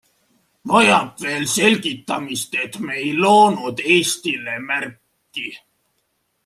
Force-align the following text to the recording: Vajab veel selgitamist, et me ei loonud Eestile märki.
Vajab 0.69 1.11
veel 1.25 1.45
selgitamist, 1.51 2.57
et 2.65 2.81
me 2.85 2.97
ei 3.03 3.13
loonud 3.25 3.85
Eestile 3.97 4.59
märki. 4.69 5.47